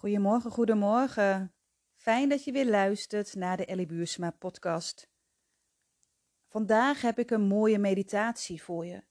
Goedemorgen, 0.00 0.50
goedemorgen. 0.50 1.54
Fijn 1.94 2.28
dat 2.28 2.44
je 2.44 2.52
weer 2.52 2.66
luistert 2.66 3.34
naar 3.34 3.56
de 3.56 3.64
Ellie 3.64 3.86
Buursma 3.86 4.30
podcast. 4.30 5.10
Vandaag 6.48 7.00
heb 7.00 7.18
ik 7.18 7.30
een 7.30 7.46
mooie 7.46 7.78
meditatie 7.78 8.62
voor 8.62 8.86
je. 8.86 9.04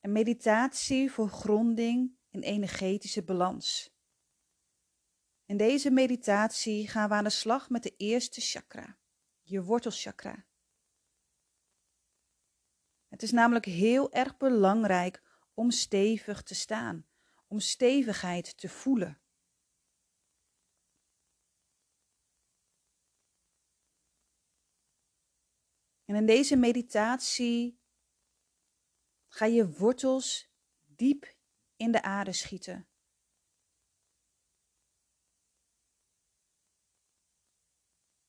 Een 0.00 0.12
meditatie 0.12 1.10
voor 1.10 1.28
gronding 1.28 2.18
in 2.30 2.40
energetische 2.40 3.22
balans. 3.22 3.94
In 5.44 5.56
deze 5.56 5.90
meditatie 5.90 6.88
gaan 6.88 7.08
we 7.08 7.14
aan 7.14 7.24
de 7.24 7.30
slag 7.30 7.70
met 7.70 7.82
de 7.82 7.94
eerste 7.96 8.40
chakra, 8.40 8.98
je 9.42 9.62
wortelchakra. 9.62 10.44
Het 13.08 13.22
is 13.22 13.30
namelijk 13.30 13.64
heel 13.64 14.12
erg 14.12 14.36
belangrijk 14.36 15.22
om 15.54 15.70
stevig 15.70 16.42
te 16.42 16.54
staan, 16.54 17.06
om 17.46 17.60
stevigheid 17.60 18.56
te 18.56 18.68
voelen. 18.68 19.21
En 26.12 26.18
in 26.18 26.26
deze 26.26 26.56
meditatie 26.56 27.80
ga 29.28 29.44
je 29.44 29.72
wortels 29.72 30.52
diep 30.86 31.34
in 31.76 31.92
de 31.92 32.02
aarde 32.02 32.32
schieten. 32.32 32.88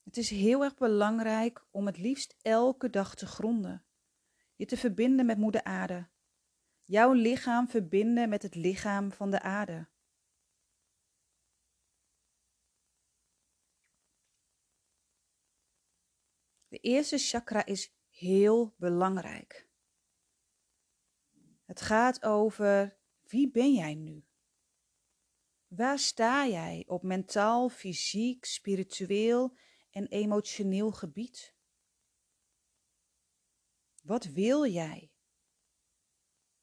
Het 0.03 0.17
is 0.17 0.29
heel 0.29 0.63
erg 0.63 0.75
belangrijk 0.75 1.65
om 1.71 1.85
het 1.85 1.97
liefst 1.97 2.35
elke 2.41 2.89
dag 2.89 3.15
te 3.15 3.25
gronden. 3.25 3.85
Je 4.55 4.65
te 4.65 4.77
verbinden 4.77 5.25
met 5.25 5.37
moeder 5.37 5.63
aarde. 5.63 6.09
Jouw 6.83 7.11
lichaam 7.11 7.67
verbinden 7.67 8.29
met 8.29 8.41
het 8.41 8.55
lichaam 8.55 9.11
van 9.11 9.31
de 9.31 9.41
aarde. 9.41 9.87
Eerste 16.83 17.17
chakra 17.17 17.65
is 17.65 17.93
heel 18.09 18.73
belangrijk. 18.77 19.67
Het 21.65 21.81
gaat 21.81 22.23
over 22.23 22.97
wie 23.21 23.51
ben 23.51 23.73
jij 23.73 23.95
nu? 23.95 24.25
Waar 25.67 25.99
sta 25.99 26.47
jij 26.47 26.83
op 26.87 27.03
mentaal, 27.03 27.69
fysiek, 27.69 28.45
spiritueel 28.45 29.57
en 29.91 30.07
emotioneel 30.07 30.91
gebied? 30.91 31.55
Wat 34.01 34.25
wil 34.25 34.65
jij? 34.65 35.11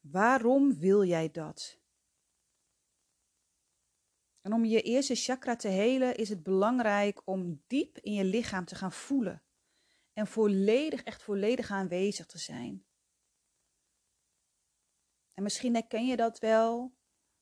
Waarom 0.00 0.78
wil 0.78 1.04
jij 1.04 1.30
dat? 1.30 1.78
En 4.40 4.52
om 4.52 4.64
je 4.64 4.82
eerste 4.82 5.14
chakra 5.14 5.56
te 5.56 5.68
helen 5.68 6.16
is 6.16 6.28
het 6.28 6.42
belangrijk 6.42 7.22
om 7.24 7.62
diep 7.66 7.98
in 7.98 8.12
je 8.12 8.24
lichaam 8.24 8.64
te 8.64 8.74
gaan 8.74 8.92
voelen 8.92 9.44
en 10.20 10.26
volledig, 10.26 11.02
echt 11.02 11.22
volledig 11.22 11.70
aanwezig 11.70 12.26
te 12.26 12.38
zijn. 12.38 12.86
En 15.34 15.42
misschien 15.42 15.74
herken 15.74 16.06
je 16.06 16.16
dat 16.16 16.38
wel, 16.38 16.96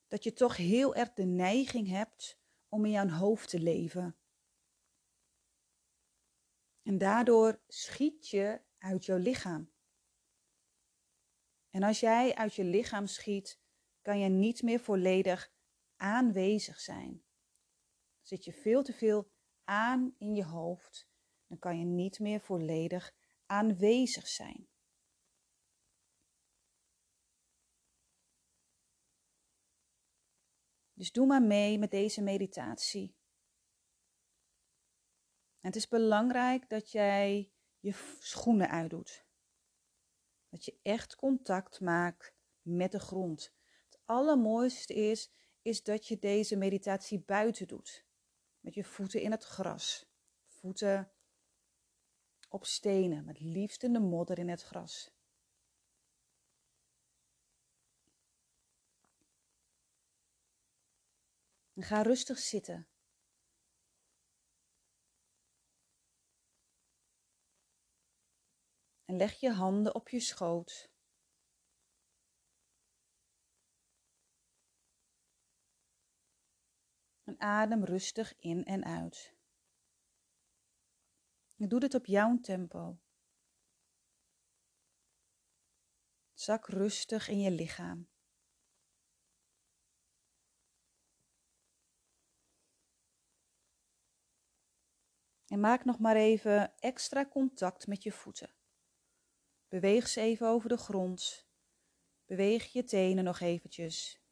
dat 0.07 0.25
je 0.25 0.33
toch 0.33 0.57
heel 0.57 0.95
erg 0.95 1.13
de 1.13 1.25
neiging 1.25 1.89
hebt 1.89 2.39
om 2.69 2.85
in 2.85 2.91
jouw 2.91 3.09
hoofd 3.09 3.49
te 3.49 3.61
leven. 3.61 4.19
En 6.83 6.99
daardoor 6.99 7.63
schiet 7.67 8.29
je 8.29 8.63
uit 8.79 9.05
jouw 9.05 9.19
lichaam. 9.19 9.73
En 11.71 11.83
als 11.83 12.01
jij 12.01 12.35
uit 12.35 12.55
je 12.55 12.65
lichaam 12.65 13.07
schiet, 13.07 13.61
kan 14.03 14.19
je 14.19 14.29
niet 14.29 14.63
meer 14.63 14.81
volledig 14.81 15.53
aanwezig 15.97 16.81
zijn. 16.81 17.25
Zit 18.21 18.45
je 18.45 18.53
veel 18.53 18.83
te 18.83 18.93
veel 18.93 19.31
aan 19.65 20.15
in 20.19 20.35
je 20.35 20.45
hoofd 20.45 21.08
dan 21.49 21.59
kan 21.59 21.79
je 21.79 21.85
niet 21.85 22.19
meer 22.19 22.41
volledig 22.41 23.15
aanwezig 23.47 24.29
zijn. 24.29 24.69
Dus 30.93 31.13
doe 31.13 31.27
maar 31.27 31.43
mee 31.43 31.79
met 31.79 31.91
deze 31.91 32.23
meditatie. 32.23 33.17
het 35.61 35.77
is 35.77 35.89
belangrijk 35.89 36.69
dat 36.69 36.91
jij 36.91 37.53
je 37.79 38.15
schoenen 38.19 38.71
uitdoet. 38.71 39.27
Dat 40.49 40.65
je 40.65 40.79
echt 40.83 41.17
contact 41.17 41.81
maakt 41.81 42.35
met 42.63 42.93
de 42.93 42.99
grond. 42.99 43.55
Het 43.85 44.01
allermooiste 44.05 44.95
is, 44.95 45.31
is 45.63 45.83
dat 45.83 46.07
je 46.07 46.19
deze 46.19 46.57
meditatie 46.57 47.21
buiten 47.21 47.67
doet. 47.67 48.07
Met 48.61 48.75
je 48.75 48.85
voeten 48.85 49.21
in 49.21 49.31
het 49.31 49.45
gras. 49.45 50.11
Voeten 50.47 51.13
op 52.49 52.65
stenen, 52.65 53.25
met 53.25 53.41
liefst 53.41 53.83
in 53.83 53.93
de 53.93 54.01
modder 54.01 54.39
in 54.39 54.49
het 54.49 54.63
gras. 54.63 55.11
En 61.75 61.83
ga 61.83 62.03
rustig 62.03 62.39
zitten. 62.39 62.89
En 69.05 69.17
leg 69.17 69.41
je 69.41 69.51
handen 69.51 69.95
op 69.95 70.09
je 70.09 70.21
schoot. 70.21 70.91
En 77.25 77.41
adem 77.41 77.85
rustig 77.85 78.39
in 78.39 78.65
en 78.65 78.85
uit. 78.85 79.38
Doe 81.67 81.81
dit 81.81 81.95
op 81.95 82.07
jouw 82.07 82.41
tempo. 82.41 82.99
Zak 86.35 86.67
rustig 86.67 87.29
in 87.29 87.41
je 87.41 87.51
lichaam. 87.51 88.09
En 95.47 95.61
maak 95.61 95.85
nog 95.85 95.99
maar 95.99 96.17
even 96.17 96.79
extra 96.81 97.27
contact 97.27 97.87
met 97.87 98.03
je 98.03 98.13
voeten. 98.13 98.55
Beweeg 99.69 100.09
ze 100.09 100.21
even 100.21 100.47
over 100.49 100.69
de 100.69 100.77
grond. 100.77 101.49
Beweeg 102.25 102.73
je 102.73 102.85
tenen 102.85 103.25
nog 103.25 103.41
eventjes. 103.41 104.23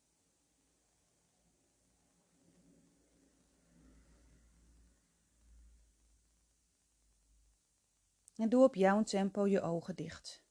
En 8.37 8.49
doe 8.49 8.65
op 8.65 8.75
jouw 8.75 9.03
tempo 9.03 9.47
je 9.47 9.61
ogen 9.61 9.97
dicht. 9.97 10.45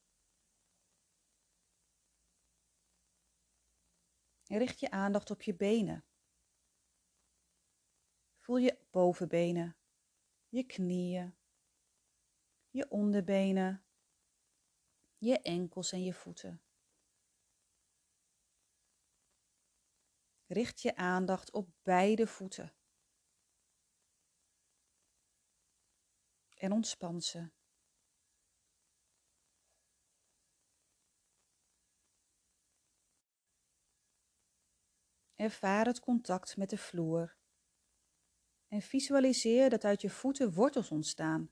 En 4.48 4.58
richt 4.58 4.80
je 4.80 4.92
aandacht 4.92 5.32
op 5.32 5.42
je 5.42 5.56
benen. 5.56 6.06
Voel 8.38 8.58
je 8.58 8.88
bovenbenen, 8.92 9.78
je 10.48 10.66
knieën, 10.66 11.38
je 12.70 12.90
onderbenen, 12.90 13.86
je 15.18 15.42
enkels 15.42 15.92
en 15.92 16.04
je 16.04 16.14
voeten. 16.14 16.62
Richt 20.48 20.82
je 20.82 20.96
aandacht 20.96 21.52
op 21.52 21.70
beide 21.84 22.28
voeten. 22.28 22.76
En 26.56 26.72
ontspan 26.72 27.22
ze. 27.22 27.52
Ervaar 35.36 35.86
het 35.86 36.00
contact 36.00 36.58
met 36.58 36.70
de 36.70 36.78
vloer. 36.78 37.38
En 38.68 38.82
visualiseer 38.82 39.70
dat 39.70 39.84
uit 39.84 40.02
je 40.02 40.10
voeten 40.10 40.54
wortels 40.54 40.92
ontstaan. 40.92 41.52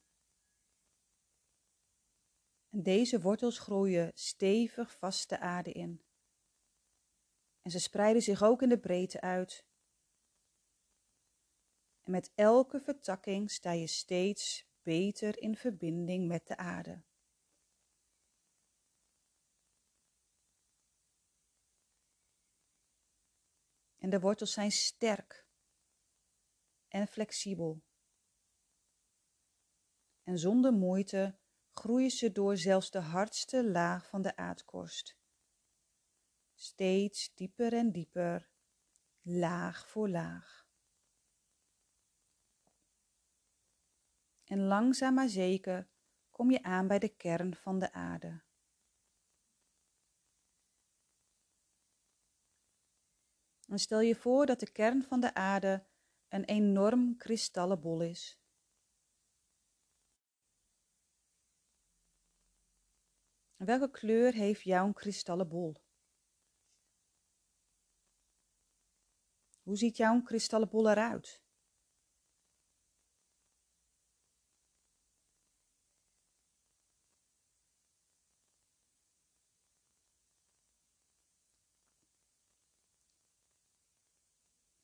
En 2.69 2.83
deze 2.83 3.21
wortels 3.21 3.59
groeien 3.59 4.11
stevig 4.13 4.97
vast 4.97 5.29
de 5.29 5.39
aarde 5.39 5.71
in. 5.71 6.03
En 7.61 7.71
ze 7.71 7.79
spreiden 7.79 8.21
zich 8.21 8.43
ook 8.43 8.61
in 8.61 8.69
de 8.69 8.79
breedte 8.79 9.21
uit. 9.21 9.65
En 12.01 12.11
met 12.11 12.31
elke 12.35 12.79
vertakking 12.79 13.51
sta 13.51 13.71
je 13.71 13.87
steeds 13.87 14.65
beter 14.81 15.39
in 15.39 15.55
verbinding 15.55 16.27
met 16.27 16.47
de 16.47 16.57
aarde. 16.57 17.03
En 24.03 24.09
de 24.09 24.19
wortels 24.19 24.53
zijn 24.53 24.71
sterk 24.71 25.45
en 26.87 27.07
flexibel. 27.07 27.83
En 30.23 30.37
zonder 30.37 30.73
moeite 30.73 31.37
groeien 31.71 32.11
ze 32.11 32.31
door 32.31 32.57
zelfs 32.57 32.91
de 32.91 32.99
hardste 32.99 33.69
laag 33.69 34.07
van 34.07 34.21
de 34.21 34.35
aardkorst. 34.35 35.17
Steeds 36.53 37.33
dieper 37.33 37.73
en 37.73 37.91
dieper, 37.91 38.49
laag 39.21 39.89
voor 39.89 40.09
laag. 40.09 40.67
En 44.43 44.59
langzaam 44.59 45.13
maar 45.13 45.29
zeker 45.29 45.89
kom 46.29 46.51
je 46.51 46.63
aan 46.63 46.87
bij 46.87 46.99
de 46.99 47.15
kern 47.15 47.55
van 47.55 47.79
de 47.79 47.91
aarde. 47.91 48.43
Stel 53.79 53.99
je 53.99 54.15
voor 54.15 54.45
dat 54.45 54.59
de 54.59 54.71
kern 54.71 55.03
van 55.03 55.19
de 55.19 55.33
aarde 55.33 55.85
een 56.29 56.43
enorm 56.43 57.17
kristallen 57.17 57.79
bol 57.79 58.01
is. 58.01 58.37
welke 63.65 63.89
kleur 63.89 64.33
heeft 64.33 64.61
jouw 64.61 64.91
kristallen 64.91 65.47
bol? 65.47 65.75
Hoe 69.63 69.77
ziet 69.77 69.97
jouw 69.97 70.21
kristallen 70.21 70.69
bol 70.69 70.89
eruit? 70.89 71.42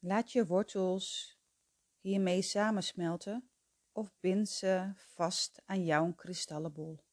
Laat 0.09 0.31
je 0.31 0.45
wortels 0.45 1.37
hiermee 1.99 2.41
samensmelten 2.41 3.49
of 3.91 4.13
bind 4.19 4.49
ze 4.49 4.91
vast 4.95 5.61
aan 5.65 5.85
jouw 5.85 6.13
kristallenbol. 6.13 7.03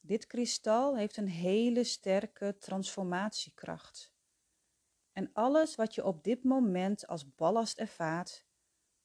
Dit 0.00 0.26
kristal 0.26 0.96
heeft 0.96 1.16
een 1.16 1.28
hele 1.28 1.84
sterke 1.84 2.56
transformatiekracht. 2.58 4.12
En 5.12 5.32
alles 5.32 5.74
wat 5.74 5.94
je 5.94 6.04
op 6.04 6.24
dit 6.24 6.44
moment 6.44 7.06
als 7.06 7.34
ballast 7.34 7.78
ervaart, 7.78 8.44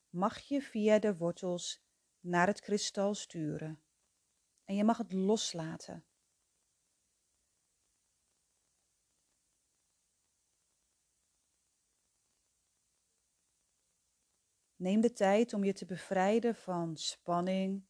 mag 0.10 0.40
je 0.40 0.62
via 0.62 1.00
de 1.00 1.18
wortels 1.18 1.84
naar 2.20 2.48
het 2.48 2.60
kristal 2.60 3.14
sturen. 3.14 3.84
En 4.64 4.76
je 4.76 4.84
mag 4.84 4.98
het 4.98 5.14
loslaten. 5.14 6.06
Neem 14.82 15.02
de 15.02 15.14
tijd 15.14 15.54
om 15.54 15.64
je 15.64 15.74
te 15.74 15.86
bevrijden 15.86 16.56
van 16.56 16.98
spanning, 16.98 17.84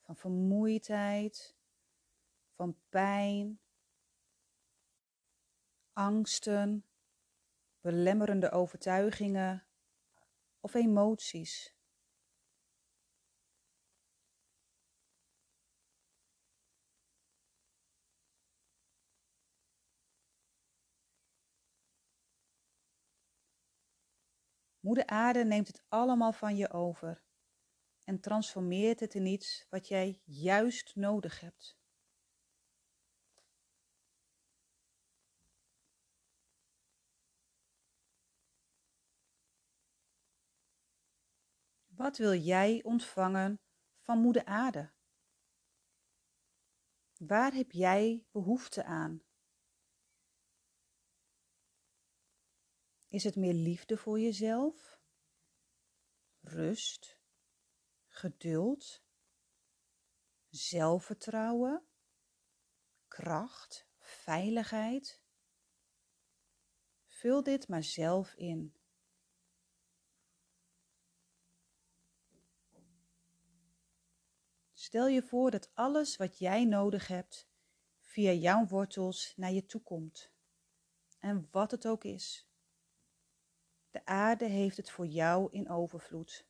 van 0.00 0.16
vermoeidheid, 0.16 1.56
van 2.54 2.76
pijn, 2.88 3.60
angsten, 5.92 6.86
belemmerende 7.80 8.50
overtuigingen 8.50 9.66
of 10.60 10.74
emoties. 10.74 11.74
Moeder 24.82 25.06
Aarde 25.06 25.44
neemt 25.44 25.66
het 25.66 25.82
allemaal 25.88 26.32
van 26.32 26.56
je 26.56 26.70
over 26.70 27.22
en 28.04 28.20
transformeert 28.20 29.00
het 29.00 29.14
in 29.14 29.26
iets 29.26 29.66
wat 29.70 29.88
jij 29.88 30.20
juist 30.24 30.96
nodig 30.96 31.40
hebt. 31.40 31.76
Wat 41.86 42.16
wil 42.16 42.34
jij 42.34 42.82
ontvangen 42.82 43.60
van 44.00 44.18
Moeder 44.18 44.44
Aarde? 44.44 44.92
Waar 47.16 47.52
heb 47.52 47.70
jij 47.70 48.26
behoefte 48.30 48.84
aan? 48.84 49.22
Is 53.12 53.24
het 53.24 53.36
meer 53.36 53.54
liefde 53.54 53.96
voor 53.96 54.20
jezelf? 54.20 55.00
Rust? 56.40 57.18
Geduld? 58.06 59.02
Zelfvertrouwen? 60.48 61.86
Kracht? 63.08 63.86
Veiligheid? 63.98 65.22
Vul 67.04 67.42
dit 67.42 67.68
maar 67.68 67.82
zelf 67.82 68.34
in. 68.34 68.74
Stel 74.72 75.06
je 75.06 75.22
voor 75.22 75.50
dat 75.50 75.74
alles 75.74 76.16
wat 76.16 76.38
jij 76.38 76.64
nodig 76.64 77.06
hebt 77.06 77.48
via 78.00 78.32
jouw 78.32 78.66
wortels 78.66 79.32
naar 79.36 79.52
je 79.52 79.66
toe 79.66 79.82
komt. 79.82 80.32
En 81.18 81.48
wat 81.50 81.70
het 81.70 81.86
ook 81.86 82.04
is. 82.04 82.51
De 83.92 84.04
aarde 84.04 84.44
heeft 84.44 84.76
het 84.76 84.90
voor 84.90 85.06
jou 85.06 85.52
in 85.52 85.68
overvloed. 85.68 86.46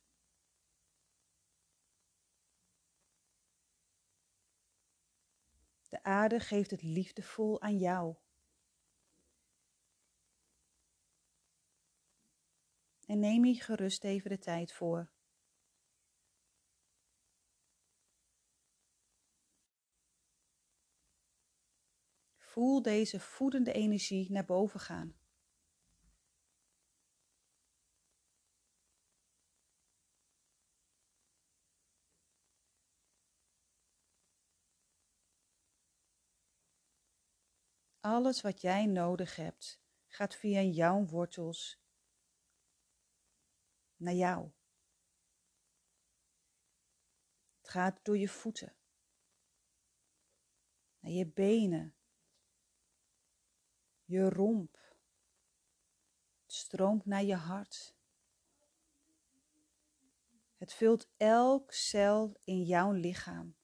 De 5.89 6.03
aarde 6.03 6.39
geeft 6.39 6.71
het 6.71 6.81
liefdevol 6.81 7.61
aan 7.61 7.77
jou. 7.77 8.15
En 13.05 13.19
neem 13.19 13.43
hier 13.43 13.63
gerust 13.63 14.03
even 14.03 14.29
de 14.29 14.39
tijd 14.39 14.73
voor. 14.73 15.11
Voel 22.35 22.81
deze 22.81 23.19
voedende 23.19 23.71
energie 23.71 24.31
naar 24.31 24.45
boven 24.45 24.79
gaan. 24.79 25.22
Alles 38.05 38.41
wat 38.41 38.61
jij 38.61 38.85
nodig 38.85 39.35
hebt, 39.35 39.81
gaat 40.07 40.35
via 40.35 40.61
jouw 40.61 41.05
wortels 41.05 41.81
naar 43.95 44.13
jou. 44.13 44.51
Het 47.57 47.69
gaat 47.69 48.05
door 48.05 48.17
je 48.17 48.27
voeten, 48.27 48.75
naar 50.99 51.11
je 51.11 51.27
benen, 51.27 51.95
je 54.05 54.29
romp. 54.29 54.77
Het 56.41 56.53
stroomt 56.53 57.05
naar 57.05 57.23
je 57.23 57.35
hart. 57.35 57.95
Het 60.55 60.73
vult 60.73 61.09
elk 61.17 61.71
cel 61.71 62.39
in 62.43 62.63
jouw 62.63 62.91
lichaam. 62.91 63.55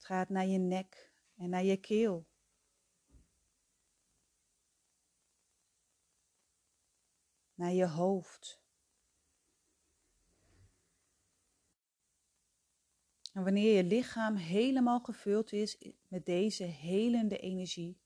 Het 0.00 0.08
gaat 0.08 0.28
naar 0.28 0.46
je 0.46 0.58
nek 0.58 1.12
en 1.36 1.50
naar 1.50 1.64
je 1.64 1.76
keel. 1.76 2.26
Naar 7.54 7.72
je 7.72 7.86
hoofd. 7.86 8.62
En 13.32 13.44
wanneer 13.44 13.76
je 13.76 13.84
lichaam 13.84 14.36
helemaal 14.36 15.00
gevuld 15.00 15.52
is 15.52 15.92
met 16.08 16.26
deze 16.26 16.64
helende 16.64 17.38
energie, 17.38 18.00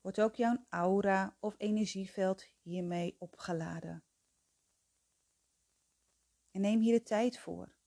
wordt 0.00 0.20
ook 0.20 0.34
jouw 0.34 0.66
aura 0.68 1.36
of 1.40 1.54
energieveld 1.58 2.44
hiermee 2.62 3.16
opgeladen. 3.18 4.04
En 6.50 6.60
neem 6.60 6.80
hier 6.80 6.98
de 6.98 7.02
tijd 7.02 7.38
voor. 7.38 7.78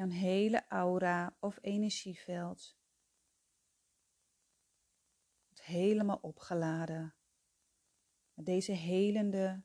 Jouw 0.00 0.08
hele 0.08 0.64
aura 0.68 1.36
of 1.40 1.58
energieveld. 1.60 2.76
Het 5.48 5.62
helemaal 5.62 6.18
opgeladen 6.20 7.14
met 8.34 8.46
deze 8.46 8.72
helende, 8.72 9.62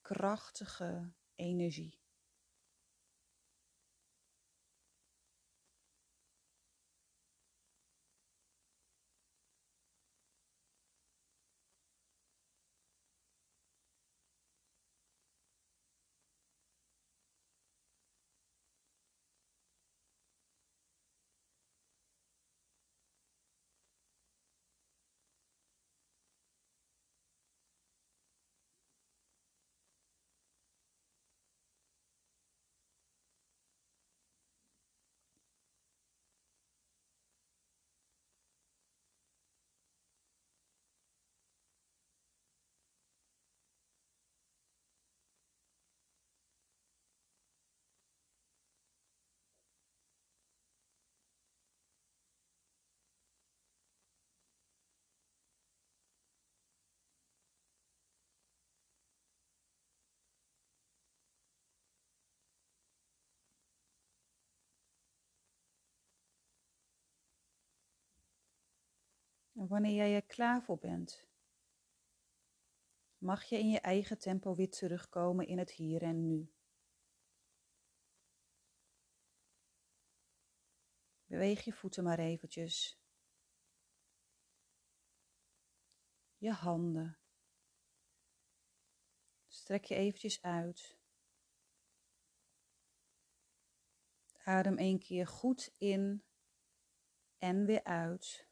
krachtige 0.00 1.12
energie. 1.34 1.97
En 69.58 69.68
wanneer 69.68 69.94
jij 69.94 70.14
er 70.14 70.26
klaar 70.26 70.62
voor 70.62 70.78
bent, 70.78 71.26
mag 73.18 73.44
je 73.44 73.58
in 73.58 73.70
je 73.70 73.80
eigen 73.80 74.18
tempo 74.18 74.54
weer 74.54 74.70
terugkomen 74.70 75.46
in 75.46 75.58
het 75.58 75.70
hier 75.70 76.02
en 76.02 76.26
nu. 76.26 76.52
Beweeg 81.26 81.64
je 81.64 81.72
voeten 81.72 82.04
maar 82.04 82.18
eventjes. 82.18 83.00
Je 86.36 86.52
handen. 86.52 87.18
Strek 89.46 89.84
je 89.84 89.94
eventjes 89.94 90.42
uit. 90.42 90.98
Adem 94.44 94.76
één 94.76 94.98
keer 94.98 95.26
goed 95.26 95.74
in 95.78 96.24
en 97.38 97.64
weer 97.64 97.84
uit. 97.84 98.47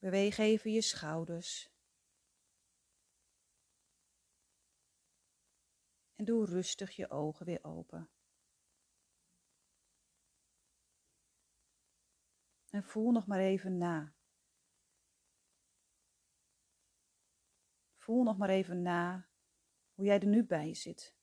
Beweeg 0.00 0.38
even 0.38 0.72
je 0.72 0.82
schouders. 0.82 1.70
En 6.14 6.24
doe 6.24 6.44
rustig 6.44 6.96
je 6.96 7.10
ogen 7.10 7.46
weer 7.46 7.64
open. 7.64 8.10
En 12.70 12.84
voel 12.84 13.10
nog 13.10 13.26
maar 13.26 13.38
even 13.38 13.78
na. 13.78 14.14
Voel 17.96 18.22
nog 18.22 18.38
maar 18.38 18.48
even 18.48 18.82
na 18.82 19.28
hoe 19.94 20.04
jij 20.04 20.20
er 20.20 20.26
nu 20.26 20.44
bij 20.44 20.74
zit. 20.74 21.19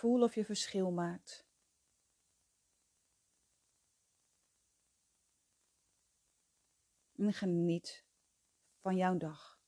Voel 0.00 0.22
of 0.22 0.34
je 0.34 0.44
verschil 0.44 0.90
maakt. 0.90 1.46
En 7.16 7.32
geniet 7.32 8.04
van 8.80 8.96
jouw 8.96 9.16
dag. 9.16 9.60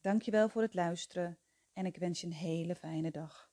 Dankjewel 0.00 0.48
voor 0.48 0.62
het 0.62 0.74
luisteren 0.74 1.38
en 1.72 1.86
ik 1.86 1.96
wens 1.96 2.20
je 2.20 2.26
een 2.26 2.32
hele 2.32 2.74
fijne 2.74 3.10
dag. 3.10 3.47